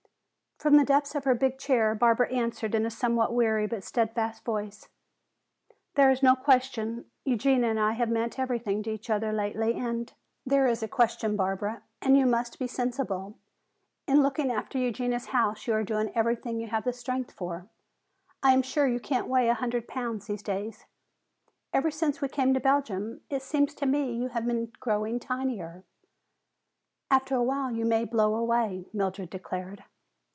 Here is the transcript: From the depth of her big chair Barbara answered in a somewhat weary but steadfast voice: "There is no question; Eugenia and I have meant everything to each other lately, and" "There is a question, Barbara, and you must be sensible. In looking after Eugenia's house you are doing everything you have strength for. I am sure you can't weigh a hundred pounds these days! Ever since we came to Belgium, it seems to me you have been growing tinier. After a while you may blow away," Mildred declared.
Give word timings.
From 0.57 0.77
the 0.77 0.85
depth 0.85 1.15
of 1.15 1.23
her 1.23 1.33
big 1.33 1.57
chair 1.57 1.95
Barbara 1.95 2.31
answered 2.31 2.75
in 2.75 2.85
a 2.85 2.91
somewhat 2.91 3.33
weary 3.33 3.65
but 3.65 3.83
steadfast 3.83 4.45
voice: 4.45 4.89
"There 5.95 6.11
is 6.11 6.21
no 6.21 6.35
question; 6.35 7.05
Eugenia 7.25 7.67
and 7.71 7.79
I 7.79 7.93
have 7.93 8.09
meant 8.11 8.37
everything 8.37 8.83
to 8.83 8.91
each 8.91 9.09
other 9.09 9.31
lately, 9.33 9.73
and" 9.73 10.13
"There 10.45 10.67
is 10.67 10.83
a 10.83 10.87
question, 10.87 11.35
Barbara, 11.35 11.81
and 11.99 12.15
you 12.15 12.27
must 12.27 12.59
be 12.59 12.67
sensible. 12.67 13.39
In 14.07 14.21
looking 14.21 14.51
after 14.51 14.77
Eugenia's 14.77 15.29
house 15.29 15.65
you 15.65 15.73
are 15.73 15.83
doing 15.83 16.11
everything 16.13 16.59
you 16.59 16.67
have 16.67 16.85
strength 16.93 17.31
for. 17.31 17.67
I 18.43 18.51
am 18.53 18.61
sure 18.61 18.85
you 18.87 18.99
can't 18.99 19.25
weigh 19.27 19.49
a 19.49 19.55
hundred 19.55 19.87
pounds 19.87 20.27
these 20.27 20.43
days! 20.43 20.85
Ever 21.73 21.89
since 21.89 22.21
we 22.21 22.29
came 22.29 22.53
to 22.53 22.59
Belgium, 22.59 23.21
it 23.31 23.41
seems 23.41 23.73
to 23.73 23.87
me 23.87 24.13
you 24.13 24.27
have 24.27 24.45
been 24.45 24.71
growing 24.79 25.19
tinier. 25.19 25.85
After 27.09 27.33
a 27.35 27.41
while 27.43 27.71
you 27.71 27.83
may 27.83 28.05
blow 28.05 28.35
away," 28.35 28.85
Mildred 28.93 29.31
declared. 29.31 29.85